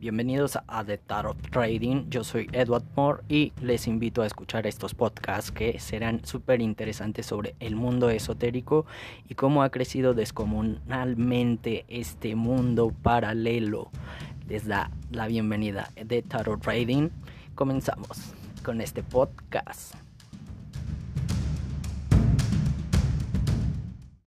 Bienvenidos 0.00 0.58
a 0.66 0.82
The 0.82 0.96
Tarot 0.96 1.36
Trading. 1.50 2.08
Yo 2.08 2.24
soy 2.24 2.48
Edward 2.52 2.84
Moore 2.96 3.22
y 3.28 3.52
les 3.60 3.86
invito 3.86 4.22
a 4.22 4.26
escuchar 4.26 4.66
estos 4.66 4.94
podcasts 4.94 5.50
que 5.50 5.78
serán 5.78 6.24
súper 6.24 6.62
interesantes 6.62 7.26
sobre 7.26 7.54
el 7.60 7.76
mundo 7.76 8.08
esotérico 8.08 8.86
y 9.28 9.34
cómo 9.34 9.62
ha 9.62 9.68
crecido 9.68 10.14
descomunalmente 10.14 11.84
este 11.88 12.34
mundo 12.34 12.94
paralelo. 13.02 13.90
Les 14.48 14.66
da 14.66 14.90
la 15.10 15.26
bienvenida 15.26 15.90
de 16.02 16.22
Tarot 16.22 16.62
Trading. 16.62 17.10
Comenzamos 17.54 18.32
con 18.64 18.80
este 18.80 19.02
podcast. 19.02 19.96